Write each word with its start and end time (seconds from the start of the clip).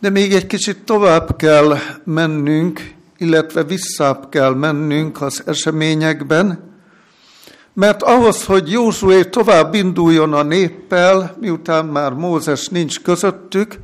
De 0.00 0.10
még 0.10 0.34
egy 0.34 0.46
kicsit 0.46 0.84
tovább 0.84 1.36
kell 1.36 1.76
mennünk, 2.04 2.94
illetve 3.16 3.64
visszább 3.64 4.28
kell 4.28 4.54
mennünk 4.54 5.22
az 5.22 5.42
eseményekben, 5.46 6.68
mert 7.72 8.02
ahhoz, 8.02 8.44
hogy 8.44 8.70
Józsué 8.70 9.24
tovább 9.24 9.74
induljon 9.74 10.32
a 10.32 10.42
néppel, 10.42 11.36
miután 11.40 11.86
már 11.86 12.12
Mózes 12.12 12.68
nincs 12.68 13.00
közöttük, 13.00 13.78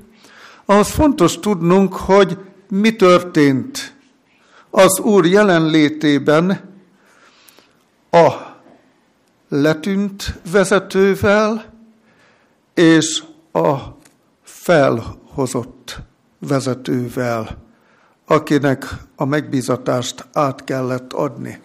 ahhoz 0.64 0.88
fontos 0.88 1.38
tudnunk, 1.38 1.94
hogy 1.94 2.38
mi 2.68 2.96
történt 2.96 3.94
az 4.70 4.98
Úr 4.98 5.26
jelenlétében 5.26 6.72
a 8.10 8.32
letűnt 9.48 10.38
vezetővel 10.50 11.72
és 12.74 13.22
a 13.52 13.74
felhozott 15.34 15.98
vezetővel, 16.38 17.56
akinek 18.26 18.86
a 19.16 19.24
megbízatást 19.24 20.26
át 20.32 20.64
kellett 20.64 21.12
adni. 21.12 21.60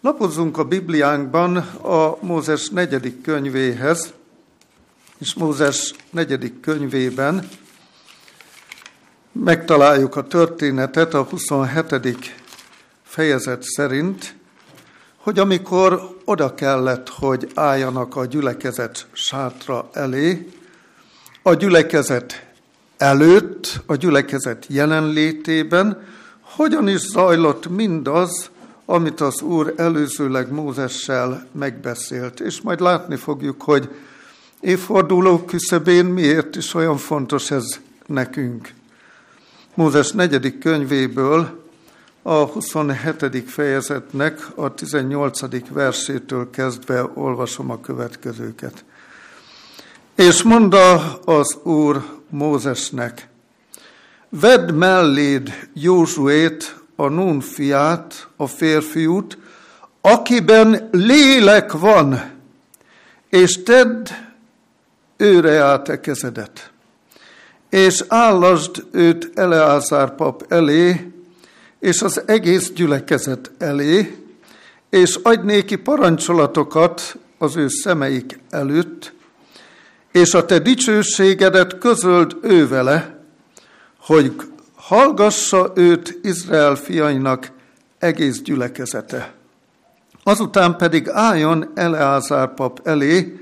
Lapozzunk 0.00 0.58
a 0.58 0.64
Bibliánkban 0.64 1.56
a 1.82 2.16
Mózes 2.20 2.68
negyedik 2.68 3.22
könyvéhez, 3.22 4.12
és 5.18 5.34
Mózes 5.34 5.94
negyedik 6.10 6.60
könyvében 6.60 7.48
megtaláljuk 9.32 10.16
a 10.16 10.26
történetet 10.26 11.14
a 11.14 11.22
27. 11.22 12.34
fejezet 13.02 13.62
szerint, 13.62 14.36
hogy 15.16 15.38
amikor 15.38 16.16
oda 16.24 16.54
kellett, 16.54 17.08
hogy 17.08 17.50
álljanak 17.54 18.16
a 18.16 18.26
gyülekezet 18.26 19.06
sátra 19.12 19.88
elé, 19.92 20.48
a 21.42 21.54
gyülekezet 21.54 22.43
előtt, 23.04 23.80
a 23.86 23.94
gyülekezet 23.94 24.66
jelenlétében, 24.68 26.02
hogyan 26.40 26.88
is 26.88 27.00
zajlott 27.00 27.68
mindaz, 27.68 28.50
amit 28.84 29.20
az 29.20 29.42
Úr 29.42 29.74
előzőleg 29.76 30.52
Mózessel 30.52 31.46
megbeszélt. 31.52 32.40
És 32.40 32.60
majd 32.60 32.80
látni 32.80 33.16
fogjuk, 33.16 33.62
hogy 33.62 33.88
évforduló 34.60 35.38
küszöbén 35.38 36.04
miért 36.04 36.56
is 36.56 36.74
olyan 36.74 36.96
fontos 36.96 37.50
ez 37.50 37.64
nekünk. 38.06 38.68
Mózes 39.74 40.10
negyedik 40.10 40.58
könyvéből 40.58 41.62
a 42.22 42.34
27. 42.34 43.44
fejezetnek 43.46 44.46
a 44.54 44.74
18. 44.74 45.68
versétől 45.68 46.50
kezdve 46.50 47.10
olvasom 47.14 47.70
a 47.70 47.80
következőket. 47.80 48.84
És 50.14 50.42
mondta 50.42 51.18
az 51.18 51.56
Úr 51.62 52.04
Mózesnek, 52.34 53.28
vedd 54.28 54.72
melléd 54.72 55.68
Józsuét, 55.72 56.76
a 56.96 57.08
Nun 57.08 57.40
fiát, 57.40 58.28
a 58.36 58.46
férfiút, 58.46 59.38
akiben 60.00 60.88
lélek 60.92 61.72
van, 61.72 62.32
és 63.28 63.62
tedd 63.62 64.08
őre 65.16 65.62
át 65.62 65.88
a 65.88 66.00
kezedet, 66.00 66.70
és 67.70 68.04
állasd 68.08 68.84
őt 68.90 69.30
Eleázár 69.34 70.14
pap 70.14 70.44
elé, 70.48 71.12
és 71.78 72.02
az 72.02 72.22
egész 72.26 72.70
gyülekezet 72.70 73.50
elé, 73.58 74.16
és 74.90 75.18
adj 75.22 75.46
néki 75.46 75.76
parancsolatokat 75.76 77.16
az 77.38 77.56
ő 77.56 77.68
szemeik 77.68 78.40
előtt, 78.50 79.13
és 80.14 80.34
a 80.34 80.44
te 80.44 80.58
dicsőségedet 80.58 81.78
közöld 81.78 82.36
ő 82.42 82.68
vele, 82.68 83.18
hogy 83.98 84.32
hallgassa 84.74 85.72
őt 85.74 86.18
Izrael 86.22 86.74
fiainak 86.74 87.50
egész 87.98 88.40
gyülekezete. 88.40 89.32
Azután 90.22 90.76
pedig 90.76 91.08
álljon 91.08 91.70
Eleázár 91.74 92.54
pap 92.54 92.80
elé, 92.84 93.40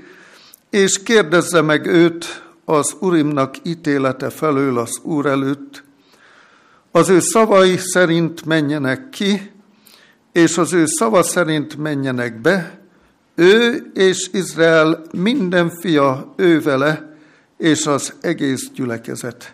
és 0.69 1.03
kérdezze 1.03 1.61
meg 1.61 1.85
őt 1.85 2.43
az 2.65 2.95
Urimnak 2.99 3.55
ítélete 3.63 4.29
felől 4.29 4.77
az 4.77 4.99
Úr 5.03 5.25
előtt, 5.25 5.83
az 6.91 7.09
ő 7.09 7.19
szavai 7.19 7.77
szerint 7.77 8.45
menjenek 8.45 9.09
ki, 9.09 9.51
és 10.31 10.57
az 10.57 10.73
ő 10.73 10.85
szava 10.85 11.23
szerint 11.23 11.77
menjenek 11.77 12.41
be, 12.41 12.82
ő 13.35 13.91
és 13.93 14.29
Izrael 14.31 15.01
minden 15.11 15.69
fia 15.69 16.33
ő 16.35 16.61
vele, 16.61 17.15
és 17.57 17.85
az 17.85 18.13
egész 18.21 18.69
gyülekezet. 18.73 19.53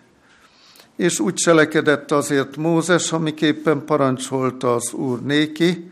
És 0.95 1.19
úgy 1.19 1.34
cselekedett 1.34 2.12
azért 2.12 2.57
Mózes, 2.57 3.12
amiképpen 3.12 3.85
parancsolta 3.85 4.73
az 4.73 4.94
Úr 4.94 5.22
néki, 5.22 5.91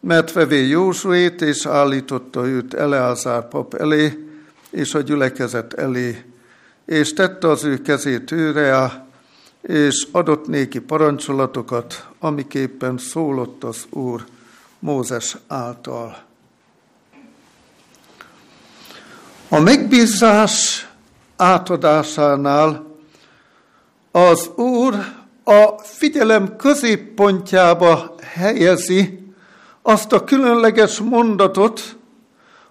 mert 0.00 0.32
vevé 0.32 0.66
Józsuét, 0.66 1.42
és 1.42 1.66
állította 1.66 2.46
őt 2.46 2.74
Eleázár 2.74 3.48
pap 3.48 3.74
elé, 3.74 4.26
és 4.70 4.94
a 4.94 5.00
gyülekezet 5.00 5.72
elé, 5.72 6.24
és 6.86 7.12
tette 7.12 7.48
az 7.48 7.64
ő 7.64 7.82
kezét 7.82 8.30
őre, 8.30 9.06
és 9.62 10.06
adott 10.12 10.46
néki 10.46 10.78
parancsolatokat, 10.78 12.08
amiképpen 12.18 12.98
szólott 12.98 13.64
az 13.64 13.86
Úr 13.90 14.24
Mózes 14.78 15.36
által. 15.46 16.33
A 19.54 19.60
megbízás 19.60 20.86
átadásánál 21.36 22.86
az 24.10 24.50
Úr 24.56 24.94
a 25.44 25.78
figyelem 25.82 26.56
középpontjába 26.56 28.14
helyezi 28.22 29.32
azt 29.82 30.12
a 30.12 30.24
különleges 30.24 30.98
mondatot, 30.98 31.96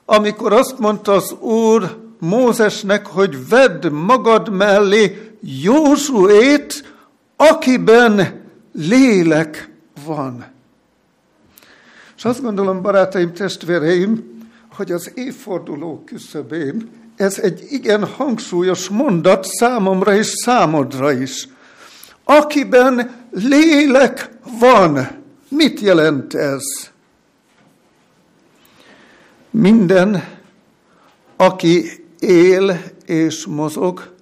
amikor 0.06 0.54
azt 0.54 0.80
mondta 0.80 1.12
az 1.12 1.32
Úr 1.40 1.98
Mózesnek, 2.20 3.08
hogy 3.08 3.48
vedd 3.48 3.92
magad 3.92 4.50
mellé 4.50 5.36
Józsuét, 5.42 6.94
akiben 7.36 8.42
lélek 8.74 9.70
van. 10.06 10.46
És 12.18 12.26
azt 12.26 12.42
gondolom, 12.42 12.82
barátaim, 12.82 13.34
testvéreim, 13.34 14.33
hogy 14.76 14.92
az 14.92 15.12
évforduló 15.16 16.04
küszöbén 16.06 17.02
ez 17.16 17.40
egy 17.40 17.66
igen 17.70 18.06
hangsúlyos 18.06 18.90
mondat 18.90 19.46
számomra 19.46 20.16
és 20.16 20.28
számodra 20.28 21.12
is. 21.12 21.48
Akiben 22.24 23.26
lélek 23.32 24.30
van. 24.60 25.08
Mit 25.50 25.80
jelent 25.80 26.34
ez? 26.34 26.64
Minden, 29.50 30.24
aki 31.36 32.06
él 32.20 32.82
és 33.06 33.46
mozog, 33.46 34.14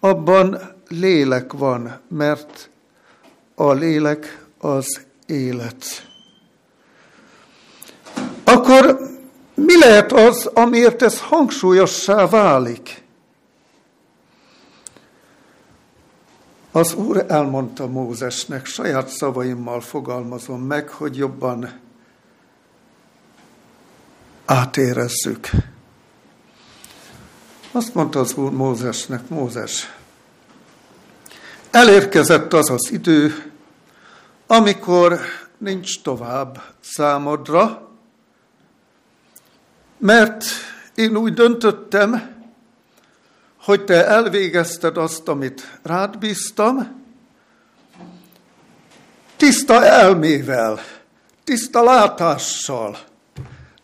abban 0.00 0.58
lélek 0.88 1.52
van, 1.52 2.00
mert 2.08 2.70
a 3.54 3.72
lélek 3.72 4.46
az 4.58 5.00
élet. 5.26 5.84
Akkor 8.44 8.98
mi 9.56 9.78
lehet 9.78 10.12
az, 10.12 10.50
amiért 10.54 11.02
ez 11.02 11.20
hangsúlyossá 11.20 12.26
válik? 12.26 13.04
Az 16.72 16.94
Úr 16.94 17.24
elmondta 17.28 17.86
Mózesnek, 17.86 18.66
saját 18.66 19.08
szavaimmal 19.08 19.80
fogalmazom 19.80 20.60
meg, 20.60 20.88
hogy 20.88 21.16
jobban 21.16 21.80
átérezzük. 24.44 25.50
Azt 27.72 27.94
mondta 27.94 28.20
az 28.20 28.34
Úr 28.34 28.50
Mózesnek, 28.50 29.28
Mózes, 29.28 29.94
elérkezett 31.70 32.52
az 32.52 32.70
az 32.70 32.90
idő, 32.90 33.52
amikor 34.46 35.18
nincs 35.58 36.02
tovább 36.02 36.62
számodra, 36.80 37.88
mert 39.98 40.44
én 40.94 41.16
úgy 41.16 41.34
döntöttem, 41.34 42.34
hogy 43.56 43.84
te 43.84 44.06
elvégezted 44.06 44.96
azt, 44.96 45.28
amit 45.28 45.78
rád 45.82 46.18
bíztam, 46.18 47.04
tiszta 49.36 49.84
elmével, 49.84 50.80
tiszta 51.44 51.82
látással. 51.82 52.98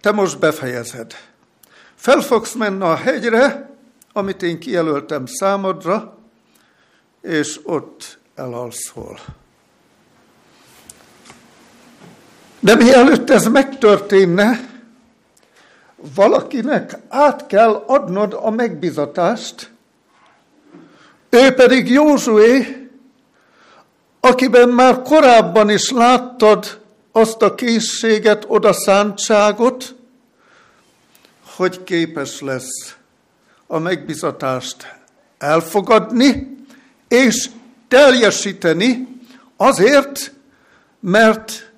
Te 0.00 0.12
most 0.12 0.38
befejezed. 0.38 1.14
Fel 1.94 2.20
fogsz 2.20 2.52
menni 2.52 2.82
a 2.82 2.96
hegyre, 2.96 3.70
amit 4.12 4.42
én 4.42 4.58
kijelöltem 4.58 5.26
számodra, 5.26 6.18
és 7.20 7.60
ott 7.62 8.18
elalszol. 8.34 9.18
De 12.60 12.74
mielőtt 12.74 13.30
ez 13.30 13.46
megtörténne, 13.46 14.71
valakinek 16.14 16.98
át 17.08 17.46
kell 17.46 17.84
adnod 17.86 18.38
a 18.42 18.50
megbizatást, 18.50 19.70
Ő 21.34 21.50
pedig 21.50 21.90
Józsué, 21.90 22.88
akiben 24.20 24.68
már 24.68 25.02
korábban 25.02 25.70
is 25.70 25.90
láttad 25.90 26.80
azt 27.12 27.42
a 27.42 27.54
készséget, 27.54 28.44
odaszántságot, 28.48 29.94
hogy 31.56 31.84
képes 31.84 32.40
lesz 32.40 32.96
a 33.66 33.78
megbizatást 33.78 34.96
elfogadni, 35.38 36.56
és 37.08 37.50
teljesíteni 37.88 39.08
azért, 39.56 40.32
mert 41.00 41.72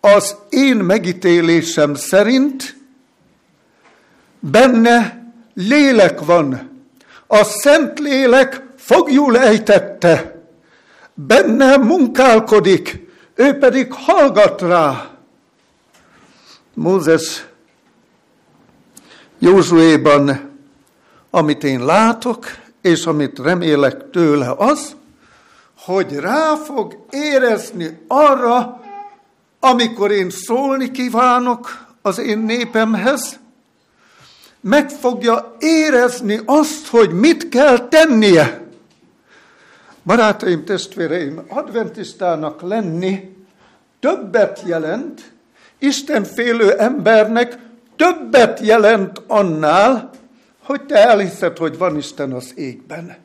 az 0.00 0.36
én 0.48 0.76
megítélésem 0.76 1.94
szerint 1.94 2.79
benne 4.40 5.24
lélek 5.54 6.20
van. 6.20 6.70
A 7.26 7.44
Szent 7.44 7.98
Lélek 7.98 8.62
fogjul 8.76 9.38
ejtette, 9.38 10.42
benne 11.14 11.76
munkálkodik, 11.76 13.08
ő 13.34 13.58
pedig 13.58 13.92
hallgat 13.92 14.60
rá. 14.60 15.10
Mózes 16.74 17.44
Józsuéban, 19.38 20.50
amit 21.30 21.64
én 21.64 21.84
látok, 21.84 22.46
és 22.80 23.06
amit 23.06 23.38
remélek 23.38 24.10
tőle 24.10 24.54
az, 24.56 24.96
hogy 25.78 26.16
rá 26.16 26.54
fog 26.54 27.04
érezni 27.10 28.04
arra, 28.08 28.80
amikor 29.60 30.10
én 30.10 30.30
szólni 30.30 30.90
kívánok 30.90 31.86
az 32.02 32.18
én 32.18 32.38
népemhez, 32.38 33.39
meg 34.60 34.90
fogja 34.90 35.56
érezni 35.58 36.40
azt, 36.44 36.86
hogy 36.86 37.12
mit 37.12 37.48
kell 37.48 37.88
tennie. 37.88 38.68
Barátaim, 40.02 40.64
testvéreim, 40.64 41.44
adventistának 41.48 42.62
lenni 42.62 43.36
többet 44.00 44.62
jelent, 44.66 45.32
Isten 45.78 46.24
félő 46.24 46.72
embernek 46.78 47.58
többet 47.96 48.60
jelent 48.60 49.22
annál, 49.26 50.10
hogy 50.62 50.86
te 50.86 51.08
elhiszed, 51.08 51.56
hogy 51.56 51.78
van 51.78 51.96
Isten 51.96 52.32
az 52.32 52.52
égben. 52.54 53.16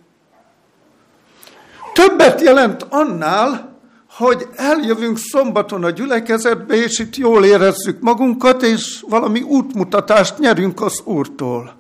Többet 1.94 2.42
jelent 2.42 2.86
annál, 2.90 3.75
hogy 4.18 4.48
eljövünk 4.56 5.18
szombaton 5.18 5.84
a 5.84 5.90
gyülekezetbe, 5.90 6.76
és 6.76 7.00
itt 7.00 7.16
jól 7.16 7.46
érezzük 7.46 8.00
magunkat, 8.00 8.62
és 8.62 9.04
valami 9.10 9.42
útmutatást 9.42 10.40
nyerünk 10.40 10.82
az 10.82 11.02
Úrtól. 11.04 11.76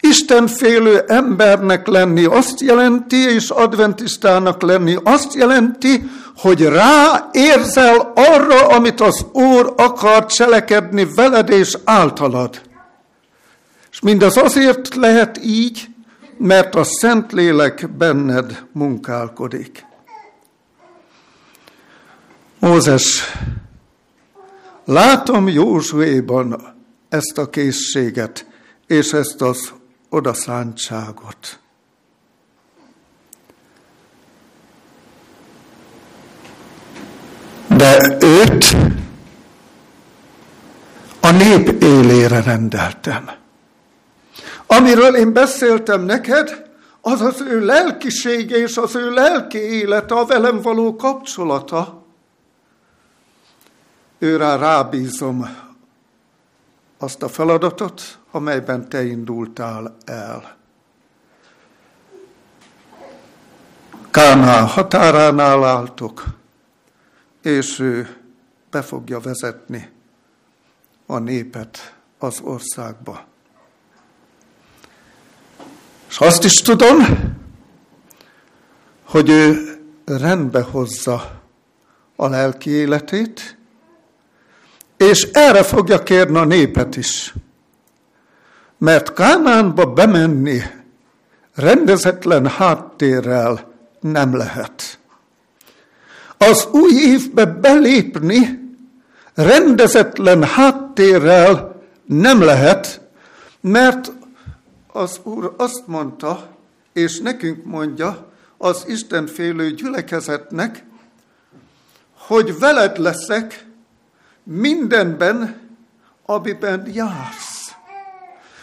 Isten 0.00 0.46
félő 0.46 1.04
embernek 1.06 1.86
lenni 1.86 2.24
azt 2.24 2.60
jelenti, 2.60 3.16
és 3.16 3.50
adventistának 3.50 4.62
lenni 4.62 4.96
azt 5.02 5.34
jelenti, 5.34 6.10
hogy 6.36 6.62
ráérzel 6.62 8.12
arra, 8.14 8.66
amit 8.66 9.00
az 9.00 9.26
Úr 9.32 9.72
akar 9.76 10.26
cselekedni 10.26 11.06
veled 11.14 11.50
és 11.50 11.78
általad. 11.84 12.60
És 13.92 14.00
mindaz 14.00 14.36
azért 14.36 14.94
lehet 14.94 15.44
így, 15.44 15.88
mert 16.38 16.74
a 16.74 16.84
Szentlélek 16.84 17.90
benned 17.96 18.64
munkálkodik. 18.72 19.88
Mózes, 22.60 23.22
látom 24.84 25.48
Józsuéban 25.48 26.76
ezt 27.08 27.38
a 27.38 27.50
készséget, 27.50 28.46
és 28.86 29.12
ezt 29.12 29.42
az 29.42 29.72
odaszántságot. 30.08 31.58
De 37.66 38.16
őt 38.20 38.76
a 41.20 41.30
nép 41.30 41.82
élére 41.82 42.42
rendeltem. 42.42 43.30
Amiről 44.66 45.16
én 45.16 45.32
beszéltem 45.32 46.02
neked, 46.02 46.70
az 47.00 47.20
az 47.20 47.40
ő 47.40 47.64
lelkisége 47.64 48.56
és 48.56 48.76
az 48.76 48.94
ő 48.94 49.10
lelki 49.10 49.58
élete, 49.58 50.14
a 50.14 50.24
velem 50.24 50.60
való 50.60 50.96
kapcsolata. 50.96 51.99
Őrá 54.22 54.56
rábízom 54.56 55.56
azt 56.98 57.22
a 57.22 57.28
feladatot, 57.28 58.18
amelyben 58.30 58.88
te 58.88 59.04
indultál 59.04 59.96
el. 60.04 60.56
Kánál 64.10 64.64
határánál 64.64 65.64
álltok, 65.64 66.24
és 67.42 67.78
ő 67.78 68.16
be 68.70 68.82
fogja 68.82 69.20
vezetni 69.20 69.90
a 71.06 71.18
népet 71.18 71.96
az 72.18 72.40
országba. 72.40 73.24
És 76.08 76.18
azt 76.18 76.44
is 76.44 76.54
tudom, 76.54 76.96
hogy 79.04 79.28
ő 79.28 79.78
rendbe 80.04 80.62
hozza 80.62 81.40
a 82.16 82.28
lelki 82.28 82.70
életét, 82.70 83.58
és 85.00 85.28
erre 85.32 85.62
fogja 85.62 86.02
kérni 86.02 86.36
a 86.36 86.44
népet 86.44 86.96
is. 86.96 87.34
Mert 88.78 89.12
Kánánba 89.12 89.86
bemenni 89.86 90.60
rendezetlen 91.54 92.48
háttérrel 92.48 93.72
nem 94.00 94.36
lehet. 94.36 94.98
Az 96.38 96.68
új 96.72 96.92
évbe 96.92 97.44
belépni 97.44 98.68
rendezetlen 99.34 100.44
háttérrel 100.44 101.82
nem 102.04 102.42
lehet, 102.42 103.00
mert 103.60 104.12
az 104.86 105.20
Úr 105.22 105.54
azt 105.56 105.86
mondta, 105.86 106.48
és 106.92 107.20
nekünk 107.20 107.64
mondja, 107.64 108.26
az 108.56 108.84
Isten 108.86 109.26
félő 109.26 109.70
gyülekezetnek, 109.70 110.84
hogy 112.18 112.58
veled 112.58 112.98
leszek 112.98 113.68
mindenben, 114.42 115.60
amiben 116.26 116.86
jársz. 116.92 117.74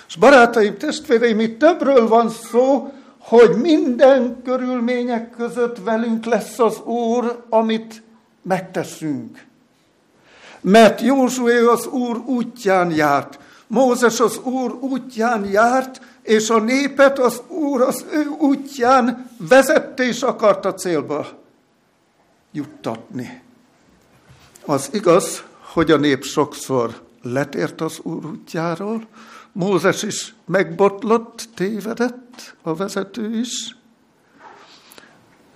És 0.08 0.16
barátaim, 0.16 0.78
testvéreim, 0.78 1.40
itt 1.40 1.60
többről 1.60 2.08
van 2.08 2.30
szó, 2.30 2.94
hogy 3.18 3.56
minden 3.62 4.42
körülmények 4.44 5.30
között 5.30 5.78
velünk 5.84 6.26
lesz 6.26 6.60
az 6.60 6.82
Úr, 6.82 7.46
amit 7.50 8.04
megteszünk. 8.42 9.46
Mert 10.62 11.02
Józsué 11.02 11.66
az 11.66 11.86
Úr 11.86 12.18
útján 12.26 12.92
járt, 12.92 13.40
Mózes 13.68 14.20
az 14.20 14.38
Úr 14.38 14.78
útján 14.80 15.46
járt, 15.46 16.02
és 16.22 16.50
a 16.50 16.60
népet 16.60 17.20
az 17.20 17.42
Úr 17.48 17.82
az 17.82 18.06
ő 18.12 18.28
útján 18.28 19.30
vezette 19.38 20.04
és 20.04 20.22
akarta 20.22 20.74
célba 20.74 21.28
juttatni. 22.52 23.42
Az 24.66 24.90
igaz, 24.92 25.44
hogy 25.78 25.92
a 25.92 25.98
nép 25.98 26.24
sokszor 26.24 27.02
letért 27.22 27.82
az 27.82 28.00
Úr 28.04 28.26
útjáról, 28.26 29.08
Mózes 29.52 30.04
is 30.04 30.36
megbotlott, 30.46 31.50
tévedett, 31.56 32.56
a 32.62 32.76
vezető 32.76 33.40
is, 33.40 33.78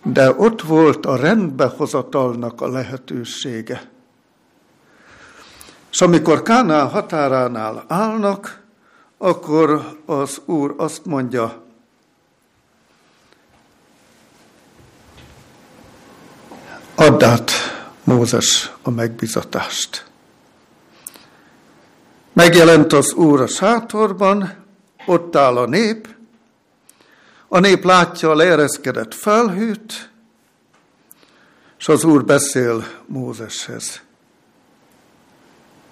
de 0.04 0.34
ott 0.38 0.62
volt 0.62 1.06
a 1.06 1.16
rendbehozatalnak 1.16 2.62
a 2.62 2.70
lehetősége. 2.70 3.90
És 5.92 6.02
amikor 6.02 6.42
Kánál 6.42 6.88
határánál 6.88 7.86
állnak, 7.88 8.64
akkor 9.18 9.98
az 10.06 10.42
Úr 10.46 10.74
azt 10.78 11.06
mondja, 11.06 11.64
add 16.96 17.24
át 17.24 17.52
Mózes 18.04 18.72
a 18.82 18.90
megbizatást. 18.90 20.10
Megjelent 22.42 22.94
az 22.94 23.14
Úr 23.14 23.42
a 23.42 23.48
sátorban, 23.48 24.54
ott 25.06 25.36
áll 25.36 25.58
a 25.58 25.66
nép, 25.66 26.16
a 27.48 27.60
nép 27.60 27.84
látja 27.84 28.30
a 28.30 28.36
leereszkedett 28.36 29.14
felhőt, 29.14 30.12
és 31.80 31.88
az 31.88 32.04
Úr 32.04 32.26
beszél 32.26 32.84
Mózeshez. 33.06 34.02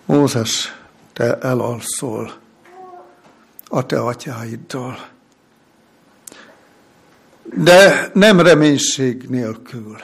Mózes, 0.05 0.75
te 1.13 1.37
elalszol 1.37 2.33
a 3.67 3.85
te 3.85 3.99
atyáiddal. 3.99 5.07
De 7.43 8.11
nem 8.13 8.39
reménység 8.39 9.29
nélkül. 9.29 9.97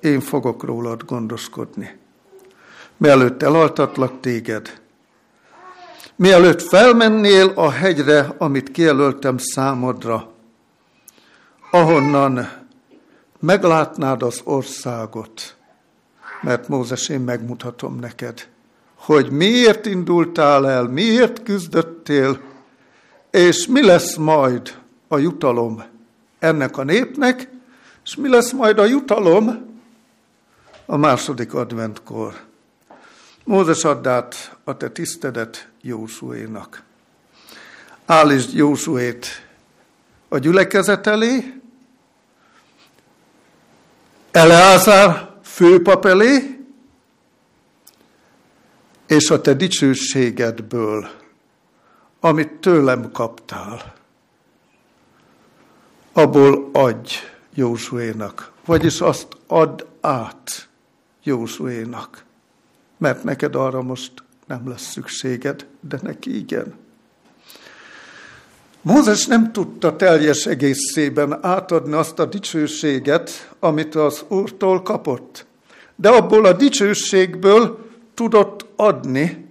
Én 0.00 0.20
fogok 0.20 0.62
rólad 0.62 1.04
gondoskodni. 1.04 2.04
Mielőtt 2.96 3.42
elaltatlak 3.42 4.20
téged, 4.20 4.80
mielőtt 6.16 6.62
felmennél 6.62 7.52
a 7.54 7.70
hegyre, 7.70 8.34
amit 8.38 8.70
kijelöltem 8.70 9.38
számodra, 9.38 10.32
ahonnan 11.70 12.48
meglátnád 13.40 14.22
az 14.22 14.40
országot, 14.44 15.56
mert 16.40 16.68
Mózes, 16.68 17.08
én 17.08 17.20
megmutatom 17.20 17.98
neked, 17.98 18.48
hogy 18.94 19.30
miért 19.30 19.86
indultál 19.86 20.68
el, 20.68 20.84
miért 20.84 21.42
küzdöttél, 21.42 22.40
és 23.30 23.66
mi 23.66 23.84
lesz 23.84 24.16
majd 24.16 24.78
a 25.08 25.18
jutalom 25.18 25.82
ennek 26.38 26.76
a 26.76 26.84
népnek, 26.84 27.48
és 28.04 28.16
mi 28.16 28.28
lesz 28.28 28.52
majd 28.52 28.78
a 28.78 28.84
jutalom 28.84 29.74
a 30.86 30.96
második 30.96 31.54
adventkor. 31.54 32.34
Mózes 33.46 33.84
add 33.84 34.08
át 34.08 34.56
a 34.64 34.76
te 34.76 34.90
tisztedet 34.90 35.68
Jósuénak. 35.80 36.82
Állítsd 38.06 38.54
Jósuét 38.54 39.26
a 40.28 40.38
gyülekezet 40.38 41.06
elé, 41.06 41.60
Eleázár 44.30 45.30
főpap 45.42 46.04
elé, 46.04 46.60
és 49.06 49.30
a 49.30 49.40
te 49.40 49.54
dicsőségedből, 49.54 51.10
amit 52.20 52.52
tőlem 52.52 53.10
kaptál, 53.12 53.94
abból 56.12 56.70
adj 56.72 57.14
Józsuénak, 57.54 58.52
vagyis 58.64 59.00
azt 59.00 59.26
add 59.46 59.84
át 60.00 60.68
Józsuénak, 61.22 62.25
mert 63.06 63.24
neked 63.24 63.54
arra 63.54 63.82
most 63.82 64.12
nem 64.46 64.68
lesz 64.68 64.90
szükséged, 64.90 65.66
de 65.80 65.98
neki 66.02 66.36
igen. 66.36 66.74
Mózes 68.82 69.26
nem 69.26 69.52
tudta 69.52 69.96
teljes 69.96 70.46
egészében 70.46 71.44
átadni 71.44 71.92
azt 71.92 72.18
a 72.18 72.24
dicsőséget, 72.24 73.54
amit 73.58 73.94
az 73.94 74.24
Úrtól 74.28 74.82
kapott. 74.82 75.46
De 75.96 76.08
abból 76.08 76.44
a 76.44 76.52
dicsőségből 76.52 77.86
tudott 78.14 78.66
adni, 78.76 79.48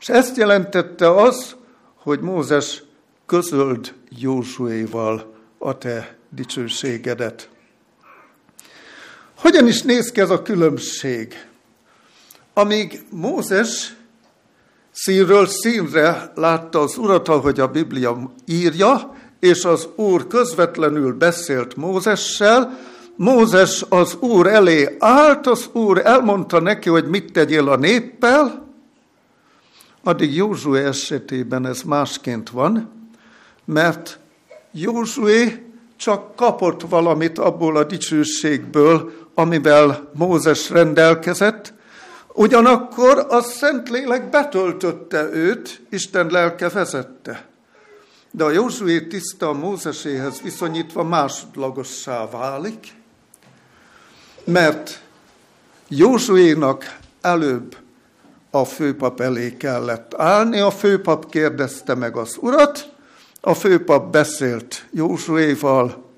és 0.00 0.08
ezt 0.08 0.36
jelentette 0.36 1.14
az, 1.14 1.56
hogy 1.94 2.20
Mózes 2.20 2.82
közöld 3.26 3.94
Józsuéval 4.08 5.34
a 5.58 5.78
te 5.78 6.16
dicsőségedet. 6.28 7.48
Hogyan 9.34 9.66
is 9.66 9.82
néz 9.82 10.12
ki 10.12 10.20
ez 10.20 10.30
a 10.30 10.42
különbség? 10.42 11.50
Amíg 12.54 13.04
Mózes 13.10 13.96
színről 14.90 15.46
színre 15.46 16.32
látta 16.34 16.80
az 16.80 16.96
urat, 16.96 17.28
ahogy 17.28 17.60
a 17.60 17.68
Biblia 17.68 18.32
írja, 18.46 19.14
és 19.40 19.64
az 19.64 19.88
úr 19.96 20.26
közvetlenül 20.26 21.12
beszélt 21.12 21.76
Mózessel, 21.76 22.78
Mózes 23.16 23.84
az 23.88 24.16
úr 24.20 24.46
elé 24.46 24.96
állt, 24.98 25.46
az 25.46 25.68
úr 25.72 25.98
elmondta 26.06 26.60
neki, 26.60 26.88
hogy 26.88 27.04
mit 27.08 27.32
tegyél 27.32 27.68
a 27.68 27.76
néppel, 27.76 28.66
addig 30.02 30.34
Józsué 30.34 30.84
esetében 30.84 31.66
ez 31.66 31.82
másként 31.82 32.50
van, 32.50 32.90
mert 33.64 34.18
Józsué 34.72 35.66
csak 35.96 36.36
kapott 36.36 36.80
valamit 36.88 37.38
abból 37.38 37.76
a 37.76 37.84
dicsőségből, 37.84 39.12
amivel 39.34 40.10
Mózes 40.14 40.70
rendelkezett, 40.70 41.74
ugyanakkor 42.32 43.26
a 43.28 43.42
Szentlélek 43.42 44.30
betöltötte 44.30 45.28
őt, 45.32 45.80
Isten 45.90 46.26
lelke 46.26 46.68
vezette. 46.68 47.46
De 48.30 48.44
a 48.44 48.50
Józsué 48.50 49.00
tiszta 49.00 49.48
a 49.48 49.52
Mózeséhez 49.52 50.40
viszonyítva 50.40 51.02
másodlagossá 51.02 52.28
válik, 52.30 52.86
mert 54.44 55.00
Józsuénak 55.88 56.96
előbb 57.20 57.76
a 58.50 58.64
főpap 58.64 59.20
elé 59.20 59.56
kellett 59.56 60.14
állni, 60.14 60.58
a 60.58 60.70
főpap 60.70 61.30
kérdezte 61.30 61.94
meg 61.94 62.16
az 62.16 62.36
urat, 62.40 62.92
a 63.40 63.54
főpap 63.54 64.12
beszélt 64.12 64.86
Józsuéval, 64.90 66.10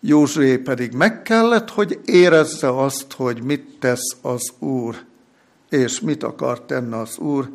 Józsué 0.00 0.56
pedig 0.56 0.92
meg 0.92 1.22
kellett, 1.22 1.70
hogy 1.70 2.00
érezze 2.04 2.68
azt, 2.82 3.12
hogy 3.12 3.42
mit 3.42 3.76
tesz 3.80 4.16
az 4.22 4.52
Úr, 4.58 5.04
és 5.72 6.00
mit 6.00 6.22
akar 6.22 6.60
tenni 6.60 6.94
az 6.94 7.18
Úr, 7.18 7.48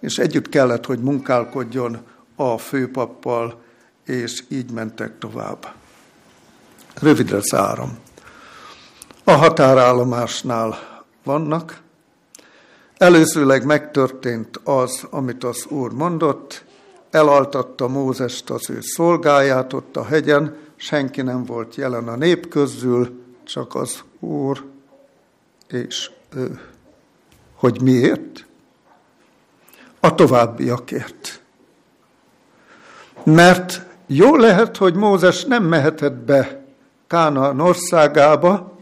és 0.00 0.18
együtt 0.18 0.48
kellett, 0.48 0.86
hogy 0.86 0.98
munkálkodjon 0.98 1.98
a 2.36 2.58
főpappal, 2.58 3.62
és 4.04 4.44
így 4.48 4.70
mentek 4.70 5.18
tovább. 5.18 5.74
Rövidre 7.00 7.40
zárom. 7.40 7.98
A 9.24 9.30
határállomásnál 9.30 10.78
vannak. 11.22 11.80
Előzőleg 12.96 13.64
megtörtént 13.64 14.60
az, 14.64 15.06
amit 15.10 15.44
az 15.44 15.66
Úr 15.68 15.92
mondott, 15.92 16.64
elaltatta 17.10 17.88
Mózest 17.88 18.50
az 18.50 18.70
ő 18.70 18.78
szolgáját 18.80 19.72
ott 19.72 19.96
a 19.96 20.04
hegyen, 20.04 20.56
senki 20.76 21.22
nem 21.22 21.44
volt 21.44 21.74
jelen 21.74 22.08
a 22.08 22.16
nép 22.16 22.48
közül, 22.48 23.22
csak 23.44 23.74
az 23.74 24.04
Úr 24.20 24.64
és 25.68 26.10
ő. 26.34 26.73
Hogy 27.64 27.80
miért? 27.80 28.46
A 30.00 30.14
továbbiakért. 30.14 31.40
Mert 33.22 33.86
jó 34.06 34.36
lehet, 34.36 34.76
hogy 34.76 34.94
Mózes 34.94 35.44
nem 35.44 35.64
mehetett 35.64 36.14
be 36.14 36.64
Kánaán 37.06 37.60
országába, 37.60 38.78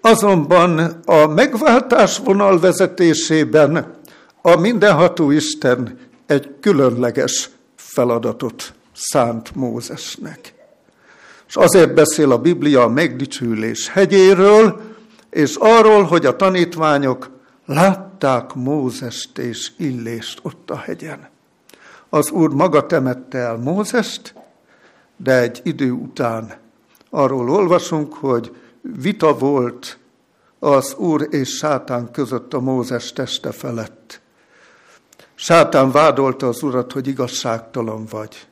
azonban 0.00 0.78
a 1.04 1.26
megváltás 1.26 2.18
vonal 2.18 2.60
vezetésében 2.60 3.94
a 4.42 4.56
mindenható 4.56 5.30
Isten 5.30 5.98
egy 6.26 6.54
különleges 6.60 7.50
feladatot 7.76 8.72
szánt 8.92 9.54
Mózesnek. 9.54 10.54
És 11.48 11.56
azért 11.56 11.94
beszél 11.94 12.32
a 12.32 12.38
Biblia 12.38 12.82
a 12.82 12.88
megdicsülés 12.88 13.88
hegyéről, 13.88 14.80
és 15.30 15.56
arról, 15.58 16.02
hogy 16.02 16.26
a 16.26 16.36
tanítványok 16.36 17.34
látták 17.66 18.54
Mózest 18.54 19.38
és 19.38 19.72
Illést 19.76 20.38
ott 20.42 20.70
a 20.70 20.76
hegyen. 20.76 21.28
Az 22.08 22.30
Úr 22.30 22.54
maga 22.54 22.86
temette 22.86 23.38
el 23.38 23.56
Mózest, 23.56 24.34
de 25.16 25.40
egy 25.40 25.60
idő 25.62 25.90
után 25.90 26.54
arról 27.10 27.50
olvasunk, 27.50 28.14
hogy 28.14 28.56
vita 28.80 29.38
volt 29.38 29.98
az 30.58 30.94
Úr 30.94 31.26
és 31.30 31.56
Sátán 31.56 32.10
között 32.10 32.54
a 32.54 32.60
Mózes 32.60 33.12
teste 33.12 33.52
felett. 33.52 34.20
Sátán 35.34 35.90
vádolta 35.90 36.48
az 36.48 36.62
Urat, 36.62 36.92
hogy 36.92 37.06
igazságtalan 37.06 38.04
vagy. 38.10 38.46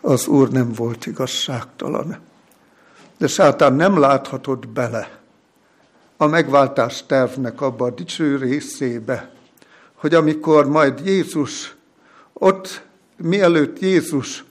Az 0.00 0.26
Úr 0.26 0.50
nem 0.50 0.72
volt 0.72 1.06
igazságtalan. 1.06 2.18
De 3.18 3.26
Sátán 3.26 3.74
nem 3.74 3.98
láthatott 3.98 4.68
bele 4.68 5.23
a 6.24 6.28
megváltás 6.28 7.06
tervnek 7.06 7.60
abba 7.60 7.84
a 7.84 7.90
dicső 7.90 8.36
részébe, 8.36 9.30
hogy 9.94 10.14
amikor 10.14 10.68
majd 10.68 11.06
Jézus 11.06 11.76
ott, 12.32 12.84
mielőtt 13.16 13.78
Jézus 13.78 14.44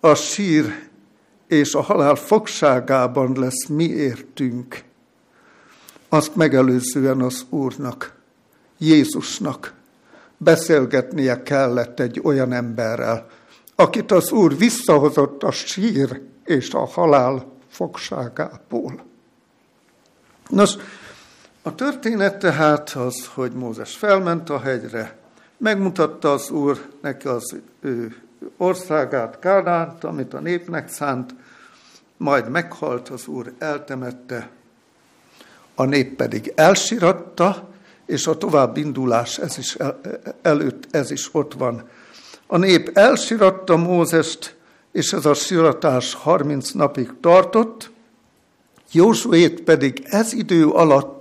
a 0.00 0.14
sír 0.14 0.88
és 1.46 1.74
a 1.74 1.80
halál 1.80 2.14
fogságában 2.14 3.32
lesz 3.38 3.66
mi 3.66 3.84
értünk, 3.84 4.82
azt 6.08 6.36
megelőzően 6.36 7.20
az 7.20 7.44
Úrnak, 7.50 8.14
Jézusnak 8.78 9.74
beszélgetnie 10.36 11.42
kellett 11.42 12.00
egy 12.00 12.20
olyan 12.22 12.52
emberrel, 12.52 13.30
akit 13.74 14.12
az 14.12 14.30
Úr 14.30 14.56
visszahozott 14.56 15.42
a 15.42 15.50
sír 15.50 16.22
és 16.44 16.70
a 16.70 16.86
halál 16.86 17.46
fogságából. 17.68 19.04
Nos, 20.48 20.76
a 21.66 21.74
történet 21.74 22.38
tehát 22.38 22.90
az, 22.90 23.26
hogy 23.34 23.52
Mózes 23.52 23.96
felment 23.96 24.50
a 24.50 24.58
hegyre, 24.58 25.16
megmutatta 25.56 26.32
az 26.32 26.50
Úr 26.50 26.88
neki 27.00 27.28
az 27.28 27.56
ő 27.80 28.16
országát, 28.56 29.38
Kánánt, 29.38 30.04
amit 30.04 30.34
a 30.34 30.40
népnek 30.40 30.88
szánt, 30.88 31.34
majd 32.16 32.48
meghalt 32.48 33.08
az 33.08 33.26
Úr, 33.26 33.52
eltemette, 33.58 34.48
a 35.74 35.84
nép 35.84 36.16
pedig 36.16 36.52
elsiratta, 36.54 37.68
és 38.04 38.26
a 38.26 38.38
tovább 38.38 38.76
indulás 38.76 39.38
ez 39.38 39.58
is 39.58 39.74
el, 39.74 40.00
előtt 40.42 40.86
ez 40.90 41.10
is 41.10 41.34
ott 41.34 41.54
van. 41.54 41.88
A 42.46 42.56
nép 42.56 42.90
elsiratta 42.94 43.76
Mózest, 43.76 44.56
és 44.92 45.12
ez 45.12 45.26
a 45.26 45.34
siratás 45.34 46.14
30 46.14 46.70
napig 46.70 47.10
tartott, 47.20 47.90
Józsuét 48.92 49.60
pedig 49.60 50.02
ez 50.04 50.32
idő 50.32 50.68
alatt, 50.68 51.15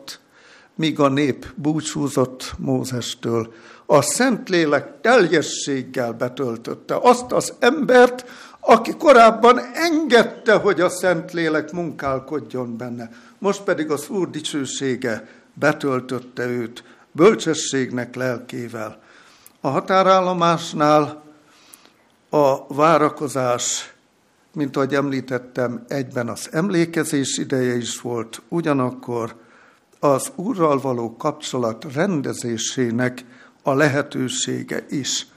míg 0.76 1.00
a 1.00 1.08
nép 1.08 1.46
búcsúzott 1.56 2.54
Mózestől, 2.58 3.54
a 3.86 4.02
Szentlélek 4.02 5.02
teljességgel 5.02 6.14
betöltötte 6.14 6.98
azt 7.02 7.32
az 7.32 7.54
embert, 7.60 8.26
aki 8.60 8.96
korábban 8.98 9.60
engedte, 9.74 10.56
hogy 10.56 10.82
a 10.82 10.90
Szentlélek 10.90 11.72
munkálkodjon 11.72 12.78
benne. 12.78 13.10
Most 13.38 13.62
pedig 13.62 13.92
az 13.92 14.10
Úr 14.10 14.30
dicsősége 14.30 15.28
betöltötte 15.54 16.46
őt 16.46 16.84
bölcsességnek 17.12 18.16
lelkével. 18.16 19.02
A 19.62 19.68
határállomásnál 19.68 21.24
a 22.30 22.74
várakozás, 22.74 23.94
mint 24.54 24.76
ahogy 24.76 24.96
említettem, 24.96 25.86
egyben 25.88 26.28
az 26.28 26.50
emlékezés 26.52 27.38
ideje 27.38 27.76
is 27.76 28.02
volt, 28.02 28.42
ugyanakkor 28.48 29.36
az 30.14 30.32
Úrral 30.36 30.80
való 30.80 31.16
kapcsolat 31.18 31.94
rendezésének 31.94 33.26
a 33.62 33.74
lehetősége 33.74 34.86
is. 34.90 35.28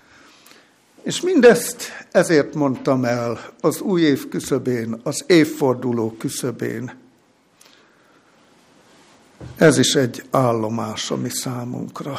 És 1.03 1.21
mindezt 1.21 1.83
ezért 2.11 2.55
mondtam 2.55 3.05
el 3.05 3.41
az 3.61 3.81
új 3.81 4.01
év 4.01 4.29
küszöbén, 4.29 5.01
az 5.03 5.25
évforduló 5.27 6.17
küszöbén. 6.19 6.93
Ez 9.57 9.79
is 9.79 9.95
egy 9.95 10.23
állomás 10.31 11.11
a 11.11 11.17
mi 11.17 11.31
számunkra. 11.31 12.19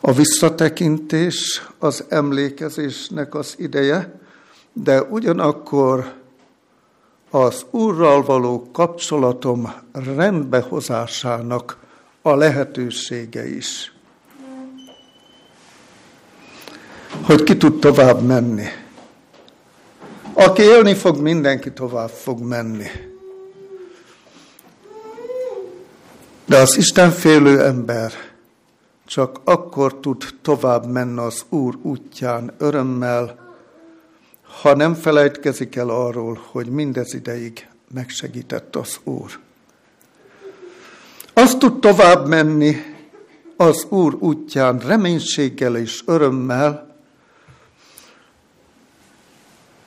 A 0.00 0.12
visszatekintés 0.12 1.62
az 1.78 2.04
emlékezésnek 2.08 3.34
az 3.34 3.54
ideje, 3.58 4.20
de 4.72 5.02
ugyanakkor 5.02 6.14
az 7.34 7.66
Úrral 7.70 8.22
való 8.22 8.68
kapcsolatom 8.72 9.72
rendbehozásának 9.92 11.78
a 12.22 12.34
lehetősége 12.34 13.48
is. 13.48 13.92
Hogy 17.22 17.42
ki 17.42 17.56
tud 17.56 17.78
tovább 17.78 18.22
menni. 18.22 18.66
Aki 20.32 20.62
élni 20.62 20.94
fog, 20.94 21.20
mindenki 21.20 21.72
tovább 21.72 22.08
fog 22.08 22.40
menni. 22.40 22.86
De 26.44 26.58
az 26.58 26.76
Isten 26.76 27.10
félő 27.10 27.62
ember 27.62 28.12
csak 29.06 29.40
akkor 29.44 30.00
tud 30.00 30.24
tovább 30.42 30.86
menni 30.86 31.18
az 31.18 31.44
Úr 31.48 31.78
útján 31.82 32.54
örömmel, 32.58 33.43
ha 34.60 34.74
nem 34.74 34.94
felejtkezik 34.94 35.76
el 35.76 35.88
arról, 35.88 36.40
hogy 36.50 36.66
mindez 36.66 37.14
ideig 37.14 37.68
megsegített 37.94 38.76
az 38.76 38.98
Úr. 39.04 39.38
Azt 41.32 41.58
tud 41.58 41.80
tovább 41.80 42.28
menni 42.28 42.76
az 43.56 43.86
Úr 43.88 44.14
útján 44.14 44.78
reménységgel 44.78 45.76
és 45.76 46.02
örömmel, 46.06 46.96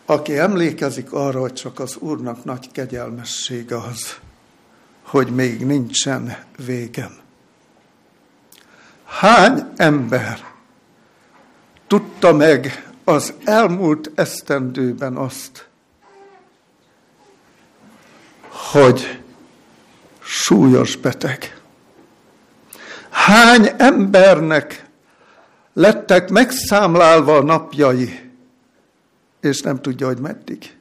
aki 0.06 0.38
emlékezik 0.38 1.14
arra, 1.14 1.40
hogy 1.40 1.54
csak 1.54 1.80
az 1.80 1.96
Úrnak 1.96 2.44
nagy 2.44 2.72
kegyelmessége 2.72 3.78
az, 3.78 4.18
hogy 5.02 5.28
még 5.28 5.66
nincsen 5.66 6.38
végem. 6.66 7.18
Hány 9.04 9.64
ember 9.76 10.46
tudta 11.88 12.34
meg 12.34 12.87
az 13.08 13.34
elmúlt 13.44 14.12
esztendőben 14.16 15.16
azt, 15.16 15.68
hogy 18.50 19.22
súlyos 20.20 20.96
beteg. 20.96 21.62
Hány 23.10 23.70
embernek 23.78 24.90
lettek 25.74 26.30
megszámlálva 26.30 27.36
a 27.36 27.44
napjai, 27.44 28.32
és 29.40 29.62
nem 29.62 29.82
tudja, 29.82 30.08
hogy 30.08 30.20
meddig. 30.20 30.78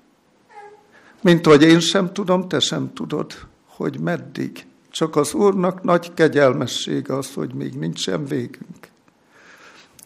Mint 1.20 1.46
hogy 1.46 1.62
én 1.62 1.80
sem 1.80 2.12
tudom, 2.12 2.48
te 2.48 2.60
sem 2.60 2.92
tudod, 2.92 3.32
hogy 3.66 4.00
meddig. 4.00 4.66
Csak 4.90 5.16
az 5.16 5.34
Úrnak 5.34 5.82
nagy 5.82 6.14
kegyelmessége 6.14 7.16
az, 7.16 7.34
hogy 7.34 7.54
még 7.54 7.74
nincsen 7.74 8.24
végünk. 8.24 8.88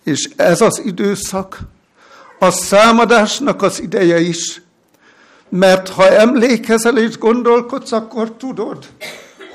És 0.03 0.31
ez 0.37 0.61
az 0.61 0.83
időszak, 0.85 1.59
a 2.43 2.51
számadásnak 2.51 3.63
az 3.63 3.81
ideje 3.81 4.21
is, 4.21 4.63
mert 5.49 5.89
ha 5.89 6.09
emlékezel 6.09 6.99
és 6.99 7.19
gondolkodsz, 7.19 7.93
akkor 7.93 8.33
tudod, 8.33 8.87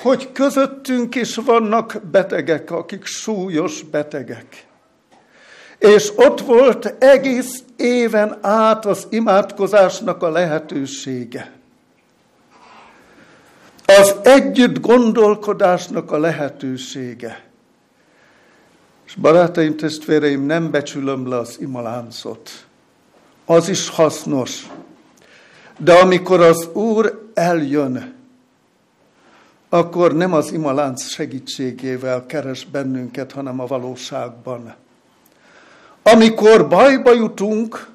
hogy 0.02 0.32
közöttünk 0.32 1.16
is 1.16 1.36
vannak 1.36 2.02
betegek, 2.12 2.72
akik 2.72 3.06
súlyos 3.06 3.84
betegek. 3.84 4.66
És 5.78 6.12
ott 6.16 6.42
volt 6.42 6.96
egész 7.00 7.64
éven 7.76 8.38
át 8.42 8.86
az 8.86 9.08
imádkozásnak 9.10 10.24
a 10.24 10.30
lehetősége. 10.30 11.52
Az 13.86 14.16
együtt 14.24 14.80
gondolkodásnak 14.80 16.12
a 16.12 16.18
lehetősége. 16.18 17.44
És 19.06 19.16
barátaim, 19.16 19.78
testvéreim, 19.78 20.46
nem 20.46 20.72
becsülöm 20.72 21.28
le 21.28 21.38
az 21.38 21.58
imaláncot 21.60 22.65
az 23.46 23.70
is 23.70 23.90
hasznos. 23.90 24.68
De 25.78 25.94
amikor 25.94 26.42
az 26.42 26.68
Úr 26.74 27.30
eljön, 27.34 28.14
akkor 29.70 30.14
nem 30.14 30.34
az 30.34 30.52
imalánc 30.52 31.08
segítségével 31.08 32.26
keres 32.26 32.66
bennünket, 32.66 33.32
hanem 33.32 33.60
a 33.60 33.66
valóságban. 33.66 34.76
Amikor 36.04 36.68
bajba 36.68 37.14
jutunk, 37.14 37.88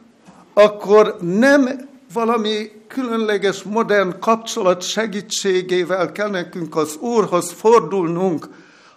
akkor 0.52 1.16
nem 1.20 1.88
valami 2.12 2.70
különleges 2.86 3.62
modern 3.62 4.18
kapcsolat 4.20 4.82
segítségével 4.82 6.12
kell 6.12 6.30
nekünk 6.30 6.76
az 6.76 6.96
Úrhoz 6.96 7.50
fordulnunk, 7.50 8.48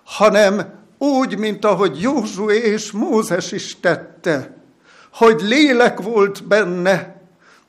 hanem 0.04 0.82
úgy, 0.98 1.38
mint 1.38 1.66
ahogy 1.66 2.02
Józsué 2.02 2.58
és 2.58 2.92
Mózes 2.92 3.52
is 3.52 3.80
tette 3.80 4.53
hogy 5.14 5.42
lélek 5.42 6.02
volt 6.02 6.48
benne, 6.48 7.22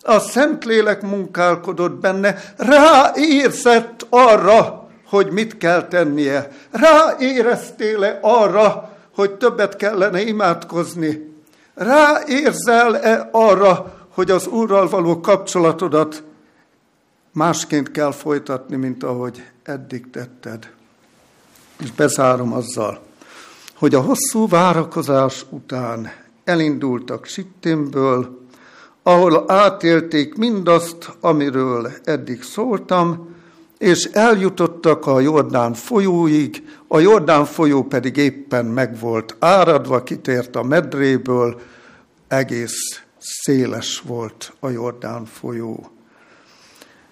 a 0.03 0.19
Szentlélek 0.19 1.03
munkálkodott 1.03 2.01
benne, 2.01 2.43
ráérzett 2.57 4.07
arra, 4.11 4.89
hogy 5.07 5.31
mit 5.31 5.57
kell 5.59 5.89
tennie. 5.89 6.51
Ráéreztél-e 6.71 8.19
arra, 8.23 8.97
hogy 9.15 9.35
többet 9.35 9.77
kellene 9.77 10.21
imádkozni? 10.21 11.35
Ráérzel-e 11.75 13.29
arra, 13.33 13.95
hogy 14.09 14.31
az 14.31 14.47
Úrral 14.47 14.89
való 14.89 15.21
kapcsolatodat 15.21 16.23
másként 17.33 17.91
kell 17.91 18.13
folytatni, 18.13 18.77
mint 18.77 19.03
ahogy 19.03 19.45
eddig 19.63 20.11
tetted? 20.11 20.71
És 21.81 21.91
bezárom 21.91 22.53
azzal, 22.53 23.01
hogy 23.75 23.95
a 23.95 24.01
hosszú 24.01 24.49
várakozás 24.49 25.45
után 25.51 26.13
elindultak 26.45 27.27
Sittimből, 27.27 28.43
ahol 29.03 29.45
átélték 29.53 30.35
mindazt, 30.35 31.11
amiről 31.21 31.93
eddig 32.05 32.43
szóltam, 32.43 33.35
és 33.79 34.05
eljutottak 34.05 35.07
a 35.07 35.21
Jordán 35.21 35.75
folyóig, 35.75 36.65
a 36.89 36.99
Jordán 36.99 37.45
folyó 37.45 37.83
pedig 37.83 38.17
éppen 38.17 38.65
meg 38.65 38.99
volt 38.99 39.37
áradva, 39.39 40.03
kitért 40.03 40.57
a 40.57 40.63
medréből, 40.63 41.61
egész 42.29 43.03
széles 43.19 44.03
volt 44.07 44.53
a 44.61 44.69
Jordán 44.69 45.25
folyó. 45.25 45.91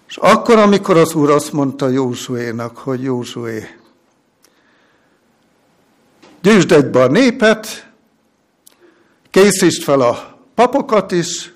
És 0.07 0.17
akkor, 0.17 0.57
amikor 0.57 0.97
az 0.97 1.13
Úr 1.13 1.29
azt 1.29 1.53
mondta 1.53 1.87
Józsuénak, 1.87 2.77
hogy 2.77 3.03
Józsué, 3.03 3.63
gyűjtsd 6.41 6.71
egybe 6.71 7.01
a 7.01 7.07
népet, 7.07 7.92
készítsd 9.33 9.83
fel 9.83 10.01
a 10.01 10.37
papokat 10.55 11.11
is, 11.11 11.53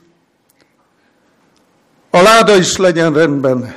a 2.10 2.22
láda 2.22 2.56
is 2.56 2.78
legyen 2.78 3.14
rendben, 3.14 3.76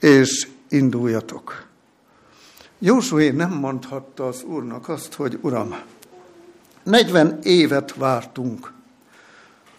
és 0.00 0.48
induljatok. 0.68 1.66
Józsué 2.78 3.30
nem 3.30 3.50
mondhatta 3.50 4.26
az 4.26 4.42
úrnak 4.42 4.88
azt, 4.88 5.14
hogy 5.14 5.38
uram, 5.40 5.80
40 6.82 7.38
évet 7.42 7.94
vártunk. 7.94 8.72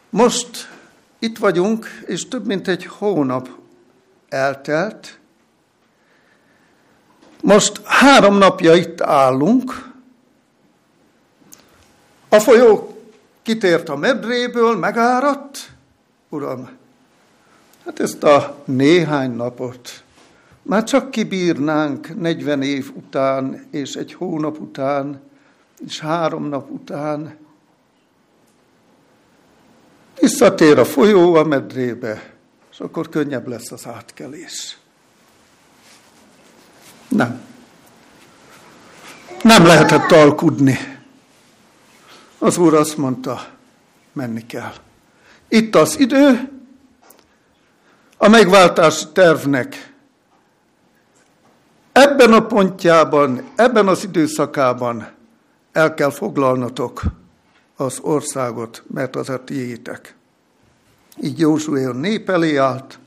Most 0.10 0.70
itt 1.20 1.38
vagyunk, 1.38 1.88
és 2.06 2.28
több 2.28 2.46
mint 2.46 2.68
egy 2.68 2.86
hónap 2.86 3.50
eltelt. 4.28 5.20
Most 7.42 7.82
három 7.84 8.38
napja 8.38 8.76
itt 8.76 9.02
állunk, 9.02 9.89
a 12.30 12.40
folyó 12.40 12.98
kitért 13.42 13.90
a 13.90 13.96
medréből, 13.96 14.78
megáradt. 14.78 15.72
Uram, 16.30 16.70
hát 17.86 18.00
ezt 18.00 18.24
a 18.24 18.64
néhány 18.66 19.32
napot 19.32 20.04
már 20.70 20.84
csak 20.84 21.12
kibírnánk 21.12 22.20
40 22.20 22.62
év 22.62 22.92
után, 22.96 23.68
és 23.72 23.94
egy 23.94 24.14
hónap 24.14 24.60
után, 24.60 25.22
és 25.86 26.00
három 26.00 26.44
nap 26.44 26.70
után. 26.70 27.38
Visszatér 30.20 30.80
a 30.80 30.86
folyó 30.86 31.36
a 31.36 31.44
medrébe, 31.44 32.34
és 32.72 32.80
akkor 32.80 33.10
könnyebb 33.10 33.48
lesz 33.48 33.72
az 33.72 33.88
átkelés. 33.88 34.78
Nem. 37.08 37.42
Nem 39.44 39.66
lehetett 39.66 40.12
alkudni. 40.12 40.99
Az 42.40 42.58
úr 42.58 42.74
azt 42.74 42.98
mondta, 42.98 43.48
menni 44.14 44.46
kell. 44.46 44.74
Itt 45.48 45.76
az 45.76 46.00
idő, 46.00 46.52
a 48.18 48.28
megváltás 48.28 49.12
tervnek 49.14 49.94
ebben 51.92 52.34
a 52.34 52.46
pontjában, 52.46 53.50
ebben 53.56 53.88
az 53.88 54.04
időszakában 54.04 55.10
el 55.72 55.94
kell 55.94 56.12
foglalnotok 56.12 57.02
az 57.76 58.00
országot, 58.02 58.84
mert 58.94 59.16
az 59.16 59.30
a 59.30 59.44
tiétek. 59.44 60.16
Így 61.22 61.40
Józsué 61.40 61.86
a 61.86 61.94
nép 61.94 62.30
elé 62.30 62.56
állt, 62.56 63.00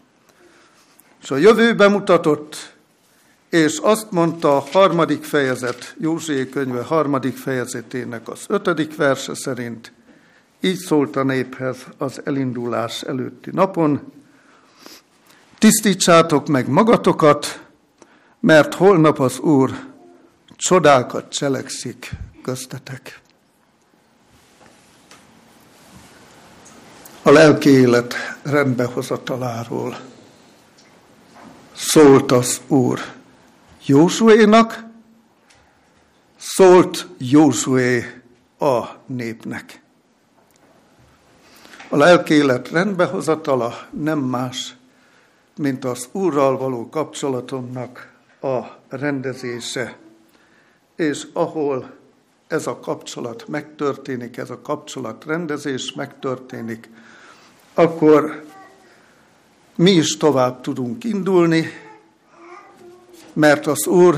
és 1.22 1.30
a 1.30 1.36
jövőbe 1.36 1.88
mutatott, 1.88 2.71
és 3.52 3.78
azt 3.78 4.10
mondta 4.10 4.56
a 4.56 4.64
harmadik 4.72 5.24
fejezet, 5.24 5.94
Józsué 5.98 6.48
könyve 6.48 6.82
harmadik 6.82 7.36
fejezetének 7.36 8.28
az 8.28 8.44
ötödik 8.48 8.96
verse 8.96 9.34
szerint, 9.34 9.92
így 10.60 10.76
szólt 10.76 11.16
a 11.16 11.22
néphez 11.22 11.76
az 11.98 12.20
elindulás 12.24 13.02
előtti 13.02 13.50
napon, 13.50 14.12
tisztítsátok 15.58 16.46
meg 16.46 16.68
magatokat, 16.68 17.62
mert 18.40 18.74
holnap 18.74 19.20
az 19.20 19.38
Úr 19.38 19.70
csodákat 20.56 21.28
cselekszik 21.28 22.10
köztetek. 22.42 23.20
A 27.22 27.30
lelki 27.30 27.70
élet 27.70 28.14
rendbehozataláról 28.42 29.98
szólt 31.72 32.32
az 32.32 32.60
Úr 32.66 33.20
Józsuénak, 33.86 34.84
szólt 36.36 37.06
Józsué 37.18 38.22
a 38.58 38.84
népnek. 39.06 39.80
A 41.88 41.96
lelki 41.96 42.34
élet 42.34 42.68
rendbehozatala 42.70 43.74
nem 43.90 44.18
más, 44.18 44.76
mint 45.56 45.84
az 45.84 46.08
Úrral 46.12 46.58
való 46.58 46.88
kapcsolatomnak 46.88 48.12
a 48.40 48.60
rendezése, 48.88 49.96
és 50.96 51.26
ahol 51.32 51.90
ez 52.46 52.66
a 52.66 52.78
kapcsolat 52.78 53.48
megtörténik, 53.48 54.36
ez 54.36 54.50
a 54.50 54.60
kapcsolat 54.60 55.24
rendezés 55.24 55.92
megtörténik, 55.92 56.90
akkor 57.74 58.44
mi 59.76 59.90
is 59.90 60.16
tovább 60.16 60.60
tudunk 60.60 61.04
indulni, 61.04 61.66
mert 63.32 63.66
az 63.66 63.86
Úr 63.86 64.16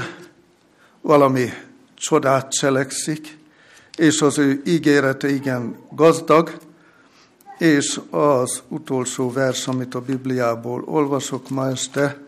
valami 1.01 1.49
csodát 1.95 2.53
cselekszik, 2.53 3.39
és 3.97 4.23
az 4.23 4.39
ő 4.39 4.63
ígérete 4.65 5.29
igen 5.29 5.77
gazdag, 5.91 6.59
és 7.59 8.01
az 8.11 8.63
utolsó 8.69 9.33
vers, 9.33 9.67
amit 9.67 9.95
a 9.95 10.01
Bibliából 10.01 10.83
olvasok 10.87 11.49
ma 11.49 11.69
este, 11.69 12.19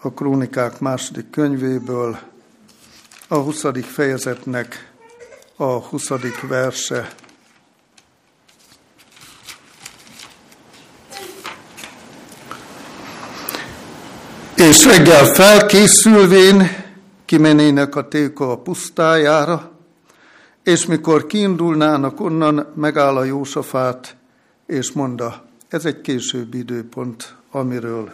a 0.00 0.10
Krónikák 0.10 0.78
második 0.78 1.30
könyvéből, 1.30 2.18
a 3.28 3.36
20. 3.36 3.64
fejezetnek 3.82 4.92
a 5.56 5.64
20. 5.64 6.08
verse. 6.48 7.14
És 14.58 14.84
reggel 14.84 15.24
felkészülvén 15.24 16.70
kimenének 17.24 17.96
a 17.96 18.08
téka 18.08 18.50
a 18.50 18.58
pusztájára, 18.58 19.70
és 20.62 20.86
mikor 20.86 21.26
kiindulnának 21.26 22.20
onnan, 22.20 22.72
megáll 22.74 23.16
a 23.16 23.24
Jósafát, 23.24 24.16
és 24.66 24.92
mondta, 24.92 25.44
ez 25.68 25.84
egy 25.84 26.00
későbbi 26.00 26.58
időpont, 26.58 27.34
amiről 27.50 28.10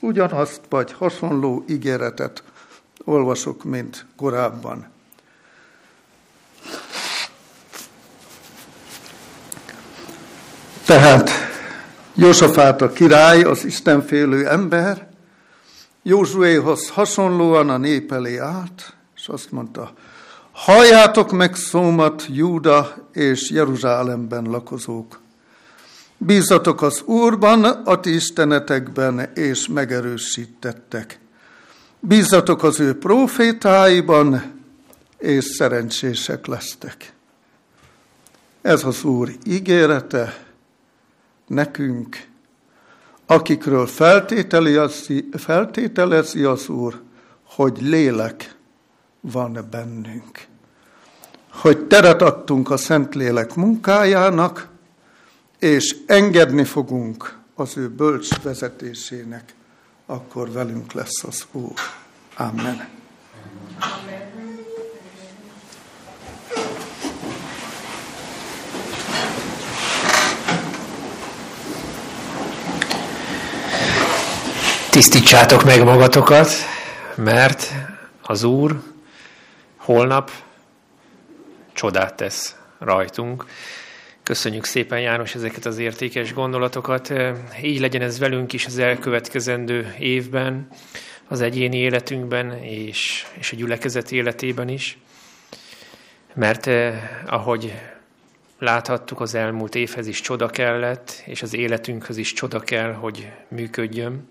ugyanazt 0.00 0.60
vagy 0.68 0.92
hasonló 0.92 1.64
ígéretet 1.68 2.42
olvasok, 3.04 3.64
mint 3.64 4.06
korábban. 4.16 4.86
Tehát 10.84 11.30
Jósafát 12.14 12.82
a 12.82 12.92
király, 12.92 13.42
az 13.42 13.64
istenfélő 13.64 14.48
ember, 14.48 15.10
Józsuéhoz 16.02 16.88
hasonlóan 16.88 17.70
a 17.70 17.76
nép 17.76 18.12
elé 18.12 18.36
állt, 18.36 18.94
és 19.16 19.28
azt 19.28 19.50
mondta, 19.50 19.92
halljátok 20.52 21.32
meg 21.32 21.54
szómat, 21.54 22.26
Júda 22.28 23.08
és 23.12 23.50
Jeruzsálemben 23.50 24.44
lakozók. 24.44 25.20
Bízatok 26.16 26.82
az 26.82 27.02
Úrban, 27.04 27.64
a 27.64 28.00
ti 28.00 28.14
istenetekben, 28.14 29.30
és 29.34 29.68
megerősítettek. 29.68 31.18
Bízatok 32.00 32.62
az 32.62 32.80
ő 32.80 32.98
profétáiban, 32.98 34.42
és 35.18 35.44
szerencsések 35.44 36.46
lesztek. 36.46 37.12
Ez 38.62 38.84
az 38.84 39.04
Úr 39.04 39.32
ígérete 39.44 40.46
nekünk, 41.46 42.30
akikről 43.32 43.86
feltételezi, 43.86 45.28
feltételezi 45.32 46.42
az 46.42 46.68
Úr, 46.68 47.00
hogy 47.44 47.78
lélek 47.80 48.54
van 49.20 49.66
bennünk. 49.70 50.46
Hogy 51.50 51.86
teret 51.86 52.22
adtunk 52.22 52.70
a 52.70 52.76
Szentlélek 52.76 53.54
munkájának, 53.54 54.68
és 55.58 55.96
engedni 56.06 56.64
fogunk 56.64 57.38
az 57.54 57.76
ő 57.76 57.88
bölcs 57.88 58.42
vezetésének, 58.42 59.54
akkor 60.06 60.52
velünk 60.52 60.92
lesz 60.92 61.24
az 61.24 61.46
Úr. 61.52 61.72
Amen. 62.36 62.88
Tisztítsátok 74.92 75.64
meg 75.64 75.84
magatokat, 75.84 76.48
mert 77.14 77.72
az 78.22 78.42
Úr 78.42 78.82
holnap 79.76 80.30
csodát 81.72 82.14
tesz 82.14 82.56
rajtunk. 82.78 83.46
Köszönjük 84.22 84.64
szépen, 84.64 85.00
János, 85.00 85.34
ezeket 85.34 85.66
az 85.66 85.78
értékes 85.78 86.34
gondolatokat. 86.34 87.12
Így 87.62 87.80
legyen 87.80 88.02
ez 88.02 88.18
velünk 88.18 88.52
is 88.52 88.66
az 88.66 88.78
elkövetkezendő 88.78 89.94
évben, 89.98 90.68
az 91.28 91.40
egyéni 91.40 91.76
életünkben 91.76 92.52
és, 92.62 93.26
és 93.32 93.52
a 93.52 93.56
gyülekezet 93.56 94.12
életében 94.12 94.68
is. 94.68 94.98
Mert 96.34 96.70
ahogy 97.26 97.74
láthattuk, 98.58 99.20
az 99.20 99.34
elmúlt 99.34 99.74
évhez 99.74 100.06
is 100.06 100.20
csoda 100.20 100.48
kellett, 100.48 101.22
és 101.26 101.42
az 101.42 101.54
életünkhöz 101.54 102.16
is 102.16 102.32
csoda 102.32 102.60
kell, 102.60 102.92
hogy 102.92 103.30
működjön. 103.48 104.28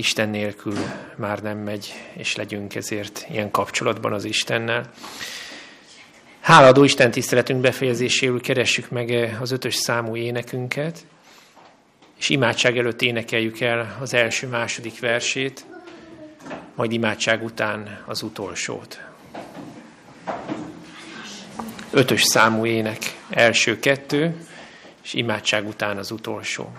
Isten 0.00 0.28
nélkül 0.28 0.74
már 1.16 1.42
nem 1.42 1.58
megy, 1.58 1.92
és 2.12 2.36
legyünk 2.36 2.74
ezért 2.74 3.26
ilyen 3.30 3.50
kapcsolatban 3.50 4.12
az 4.12 4.24
Istennel. 4.24 4.90
Háladó 6.40 6.84
Isten 6.84 7.10
tiszteletünk 7.10 7.60
befejezéséül 7.60 8.40
keressük 8.40 8.90
meg 8.90 9.36
az 9.40 9.50
ötös 9.50 9.74
számú 9.74 10.16
énekünket, 10.16 11.06
és 12.18 12.28
imádság 12.28 12.78
előtt 12.78 13.02
énekeljük 13.02 13.60
el 13.60 13.96
az 14.00 14.14
első-második 14.14 15.00
versét, 15.00 15.64
majd 16.74 16.92
imádság 16.92 17.44
után 17.44 18.02
az 18.06 18.22
utolsót. 18.22 19.00
Ötös 21.90 22.22
számú 22.22 22.66
ének, 22.66 23.16
első 23.30 23.78
kettő, 23.78 24.46
és 25.02 25.14
imádság 25.14 25.66
után 25.66 25.96
az 25.96 26.10
utolsó. 26.10 26.72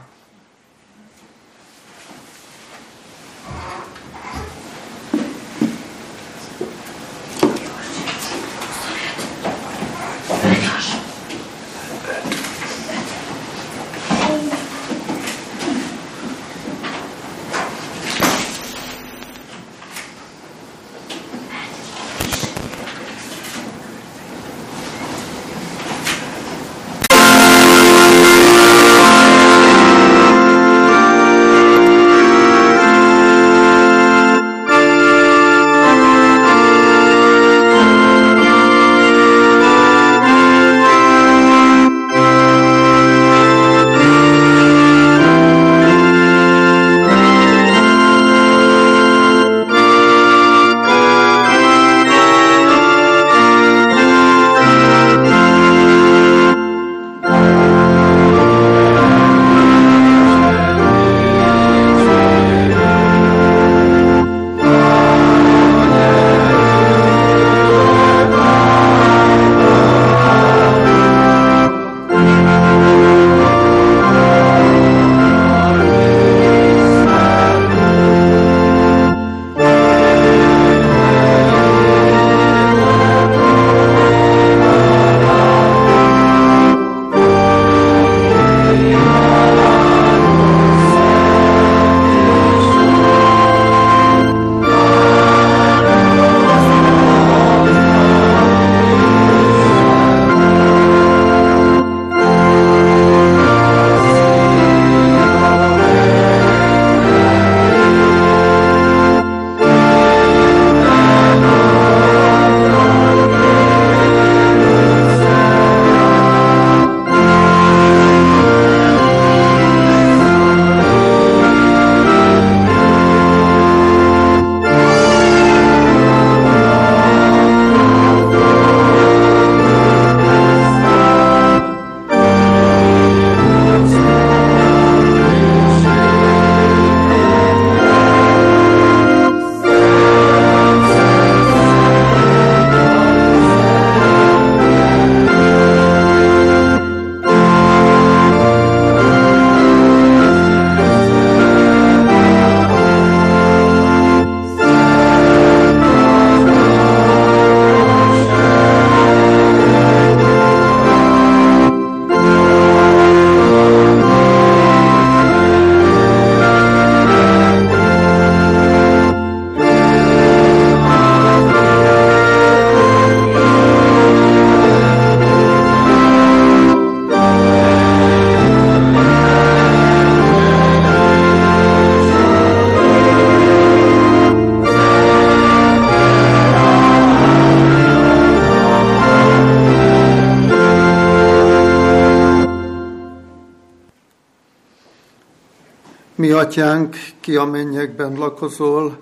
Atyánk, 196.42 196.96
ki 197.20 197.36
a 197.36 197.46
mennyekben 197.46 198.14
lakozol, 198.14 199.00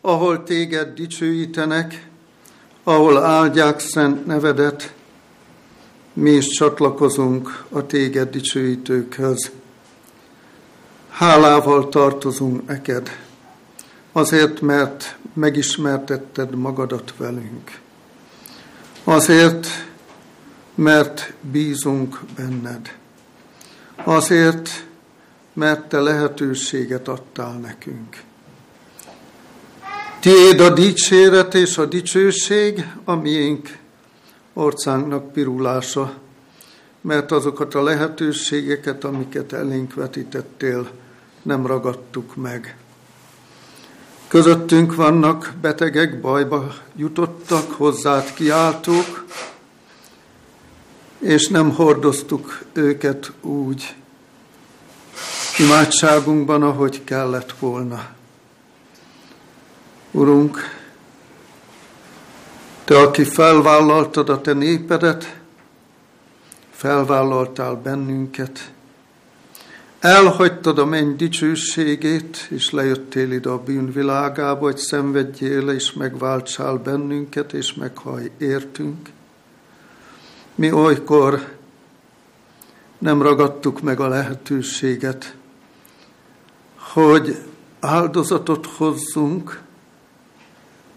ahol 0.00 0.42
téged 0.42 0.94
dicsőítenek, 0.94 2.08
ahol 2.82 3.24
áldják 3.24 3.80
szent 3.80 4.26
nevedet, 4.26 4.94
mi 6.12 6.30
is 6.30 6.46
csatlakozunk 6.46 7.64
a 7.70 7.86
téged 7.86 8.30
dicsőítőkhöz. 8.30 9.50
Hálával 11.10 11.88
tartozunk 11.88 12.66
neked, 12.66 13.18
azért, 14.12 14.60
mert 14.60 15.16
megismertetted 15.32 16.54
magadat 16.54 17.14
velünk. 17.16 17.78
Azért, 19.04 19.66
mert 20.74 21.32
bízunk 21.40 22.20
benned. 22.36 22.96
Azért, 24.04 24.86
mert 25.54 25.88
te 25.88 26.00
lehetőséget 26.00 27.08
adtál 27.08 27.52
nekünk. 27.52 28.22
Tiéd 30.20 30.60
a 30.60 30.70
dicséret 30.70 31.54
és 31.54 31.78
a 31.78 31.86
dicsőség, 31.86 32.86
a 33.04 33.14
miénk 33.14 33.78
orcánknak 34.52 35.32
pirulása, 35.32 36.12
mert 37.00 37.32
azokat 37.32 37.74
a 37.74 37.82
lehetőségeket, 37.82 39.04
amiket 39.04 39.52
elénk 39.52 39.94
vetítettél, 39.94 40.90
nem 41.42 41.66
ragadtuk 41.66 42.36
meg. 42.36 42.76
Közöttünk 44.28 44.94
vannak 44.94 45.52
betegek, 45.60 46.20
bajba 46.20 46.74
jutottak, 46.96 47.70
hozzád 47.70 48.34
kiáltók, 48.34 49.24
és 51.18 51.48
nem 51.48 51.70
hordoztuk 51.70 52.64
őket 52.72 53.32
úgy 53.40 53.94
imádságunkban, 55.58 56.62
ahogy 56.62 57.04
kellett 57.04 57.52
volna. 57.58 58.08
Urunk, 60.10 60.58
Te, 62.84 62.98
aki 62.98 63.24
felvállaltad 63.24 64.28
a 64.28 64.40
Te 64.40 64.52
népedet, 64.52 65.36
felvállaltál 66.70 67.74
bennünket, 67.74 68.72
elhagytad 70.00 70.78
a 70.78 70.84
menny 70.84 71.16
dicsőségét, 71.16 72.46
és 72.50 72.70
lejöttél 72.70 73.32
ide 73.32 73.48
a 73.48 73.62
bűnvilágába, 73.62 74.60
hogy 74.60 74.76
szenvedjél, 74.76 75.68
és 75.68 75.92
megváltsál 75.92 76.76
bennünket, 76.76 77.52
és 77.52 77.74
meghaj 77.74 78.30
értünk. 78.38 79.08
Mi 80.54 80.72
olykor 80.72 81.52
nem 82.98 83.22
ragadtuk 83.22 83.80
meg 83.80 84.00
a 84.00 84.08
lehetőséget, 84.08 85.34
hogy 86.94 87.38
áldozatot 87.80 88.66
hozzunk, 88.66 89.60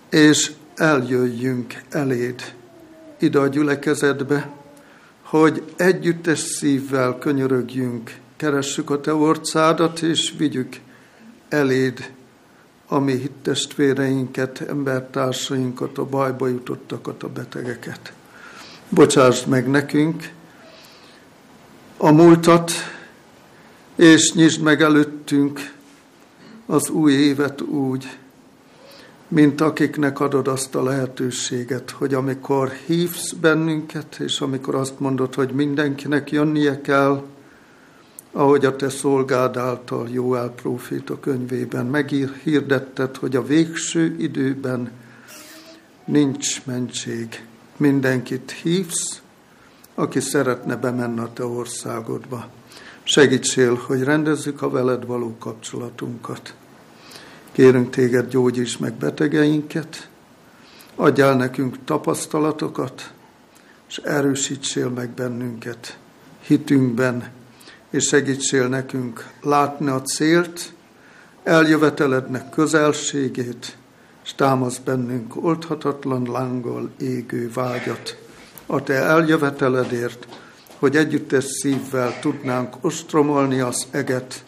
és 0.09 0.51
eljöjjünk 0.75 1.81
eléd 1.89 2.55
ide 3.19 3.39
a 3.39 3.47
gyülekezetbe, 3.47 4.49
hogy 5.21 5.63
együttes 5.75 6.39
szívvel 6.39 7.17
könyörögjünk, 7.17 8.15
keressük 8.35 8.89
a 8.89 9.01
Te 9.01 9.13
orcádat, 9.13 9.99
és 9.99 10.33
vigyük 10.37 10.79
eléd 11.49 12.11
a 12.87 12.99
mi 12.99 13.15
hittestvéreinket, 13.15 14.61
embertársainkat, 14.61 15.97
a 15.97 16.05
bajba 16.05 16.47
jutottakat, 16.47 17.23
a 17.23 17.29
betegeket. 17.29 18.13
Bocsásd 18.89 19.47
meg 19.47 19.69
nekünk 19.69 20.29
a 21.97 22.11
múltat, 22.11 22.71
és 23.95 24.33
nyisd 24.33 24.61
meg 24.61 24.81
előttünk 24.81 25.75
az 26.67 26.89
új 26.89 27.13
évet 27.13 27.61
úgy, 27.61 28.17
mint 29.27 29.61
akiknek 29.61 30.19
adod 30.19 30.47
azt 30.47 30.75
a 30.75 30.83
lehetőséget, 30.83 31.91
hogy 31.91 32.13
amikor 32.13 32.71
hívsz 32.85 33.31
bennünket, 33.31 34.15
és 34.19 34.41
amikor 34.41 34.75
azt 34.75 34.99
mondod, 34.99 35.33
hogy 35.33 35.51
mindenkinek 35.51 36.31
jönnie 36.31 36.81
kell, 36.81 37.23
ahogy 38.31 38.65
a 38.65 38.75
te 38.75 38.89
szolgád 38.89 39.57
által 39.57 40.07
Jóel 40.09 40.49
próféta 40.49 41.19
könyvében 41.19 41.85
meghirdetted, 41.85 43.15
hogy 43.15 43.35
a 43.35 43.43
végső 43.43 44.15
időben 44.19 44.91
nincs 46.05 46.65
mentség. 46.65 47.45
Mindenkit 47.77 48.51
hívsz, 48.51 49.21
aki 49.95 50.19
szeretne 50.19 50.75
bemenni 50.75 51.19
a 51.19 51.33
te 51.33 51.45
országodba. 51.45 52.49
Segítsél, 53.09 53.75
hogy 53.75 54.03
rendezzük 54.03 54.61
a 54.61 54.69
veled 54.69 55.05
való 55.05 55.35
kapcsolatunkat. 55.39 56.53
Kérünk 57.51 57.89
téged, 57.89 58.29
gyógyíts 58.29 58.79
meg 58.79 58.93
betegeinket, 58.93 60.09
adjál 60.95 61.35
nekünk 61.35 61.83
tapasztalatokat, 61.83 63.13
és 63.87 63.97
erősítsél 63.97 64.89
meg 64.89 65.09
bennünket 65.09 65.97
hitünkben, 66.41 67.29
és 67.89 68.07
segítsél 68.07 68.67
nekünk 68.67 69.29
látni 69.41 69.89
a 69.89 70.01
célt, 70.01 70.73
eljövetelednek 71.43 72.49
közelségét, 72.49 73.77
és 74.23 74.33
támasz 74.33 74.77
bennünk 74.77 75.43
oldhatatlan 75.43 76.29
lángol 76.31 76.89
égő 76.99 77.51
vágyat 77.53 78.17
a 78.65 78.83
te 78.83 78.93
eljöveteledért, 78.93 80.27
hogy 80.79 80.95
együttes 80.95 81.43
szívvel 81.43 82.19
tudnánk 82.19 82.75
ostromolni 82.81 83.59
az 83.59 83.87
eget, 83.91 84.43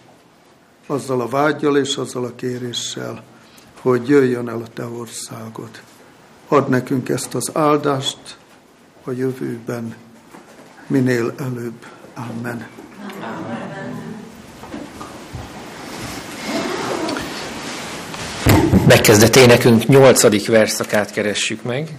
azzal 0.88 1.22
a 1.22 1.28
vágyjal 1.28 1.78
és 1.78 1.96
azzal 1.96 2.26
a 2.26 2.36
kéréssel, 2.36 3.24
hogy 3.82 4.08
jöjjön 4.08 4.50
el 4.50 4.62
a 4.62 4.68
Te 4.74 4.86
országod. 4.86 5.70
Add 6.48 6.70
nekünk 6.70 7.10
ezt 7.10 7.36
az 7.36 7.50
áldást 7.54 8.38
a 9.04 9.12
jövőben, 9.12 9.96
minél 10.88 11.34
előbb. 11.38 11.86
Amen. 12.16 12.68
Megkezdett 18.88 19.36
énekünk 19.36 19.88
nyolcadik 19.88 20.48
verszakát 20.48 21.12
keressük 21.12 21.64
meg. 21.64 21.98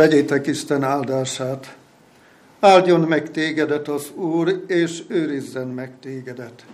Vegyétek 0.00 0.46
Isten 0.46 0.82
áldását. 0.82 1.76
Áldjon 2.60 3.00
meg 3.00 3.30
tégedet 3.30 3.88
az 3.88 4.10
Úr, 4.14 4.64
és 4.66 5.02
őrizzen 5.08 5.66
meg 5.66 5.92
tégedet. 6.00 6.64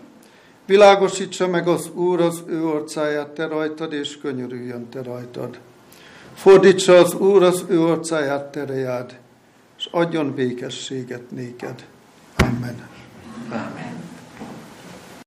Világosítsa 0.67 1.49
meg 1.49 1.69
az 1.69 1.91
Úr 1.95 2.21
az 2.21 2.43
ő 2.47 2.65
orcáját 2.65 3.29
te 3.29 3.47
rajtad, 3.47 3.93
és 3.93 4.19
könyörüljön 4.19 4.89
te 4.89 5.03
rajtad. 5.03 5.59
Fordítsa 6.35 6.97
az 6.97 7.15
Úr 7.15 7.43
az 7.43 7.65
ő 7.69 7.81
orcáját 7.81 8.45
terejád, 8.45 9.19
és 9.79 9.89
adjon 9.91 10.35
békességet 10.35 11.31
néked. 11.31 11.85